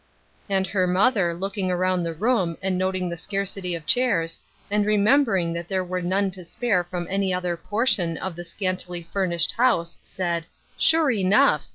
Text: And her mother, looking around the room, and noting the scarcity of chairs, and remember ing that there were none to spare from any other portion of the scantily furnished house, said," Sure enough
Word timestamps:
And 0.49 0.65
her 0.65 0.87
mother, 0.87 1.31
looking 1.31 1.69
around 1.69 2.01
the 2.01 2.13
room, 2.15 2.57
and 2.63 2.75
noting 2.75 3.07
the 3.07 3.17
scarcity 3.17 3.75
of 3.75 3.85
chairs, 3.85 4.39
and 4.71 4.83
remember 4.83 5.35
ing 5.37 5.53
that 5.53 5.67
there 5.67 5.83
were 5.83 6.01
none 6.01 6.31
to 6.31 6.43
spare 6.43 6.83
from 6.83 7.05
any 7.07 7.31
other 7.31 7.55
portion 7.55 8.17
of 8.17 8.35
the 8.35 8.43
scantily 8.43 9.03
furnished 9.03 9.51
house, 9.51 9.99
said," 10.03 10.47
Sure 10.75 11.11
enough 11.11 11.67